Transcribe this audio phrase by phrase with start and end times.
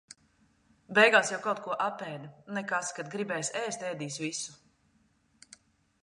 [0.99, 2.29] Beigās jau kaut ko apēda.
[2.57, 4.57] Nekas, kad gribēs ēst, ēdis visu.